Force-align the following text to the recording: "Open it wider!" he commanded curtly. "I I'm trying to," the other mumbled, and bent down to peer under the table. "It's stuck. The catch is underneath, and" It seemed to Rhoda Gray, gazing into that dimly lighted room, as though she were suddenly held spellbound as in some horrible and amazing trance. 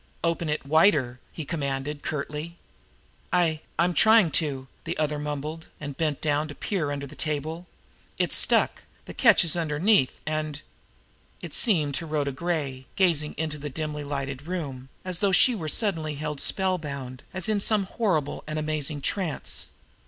"Open 0.23 0.49
it 0.49 0.65
wider!" 0.65 1.19
he 1.31 1.45
commanded 1.45 2.01
curtly. 2.01 2.57
"I 3.31 3.59
I'm 3.77 3.93
trying 3.93 4.31
to," 4.31 4.67
the 4.83 4.97
other 4.97 5.19
mumbled, 5.19 5.67
and 5.79 5.95
bent 5.95 6.21
down 6.21 6.47
to 6.47 6.55
peer 6.55 6.89
under 6.89 7.05
the 7.05 7.15
table. 7.15 7.67
"It's 8.17 8.35
stuck. 8.35 8.81
The 9.05 9.13
catch 9.13 9.43
is 9.43 9.55
underneath, 9.55 10.19
and" 10.25 10.63
It 11.43 11.53
seemed 11.53 11.93
to 12.01 12.07
Rhoda 12.07 12.31
Gray, 12.31 12.87
gazing 12.95 13.35
into 13.37 13.59
that 13.59 13.75
dimly 13.75 14.03
lighted 14.03 14.47
room, 14.47 14.89
as 15.05 15.19
though 15.19 15.31
she 15.31 15.53
were 15.53 15.69
suddenly 15.69 16.15
held 16.15 16.41
spellbound 16.41 17.21
as 17.31 17.47
in 17.47 17.59
some 17.59 17.83
horrible 17.83 18.43
and 18.47 18.57
amazing 18.57 19.01
trance. 19.01 19.69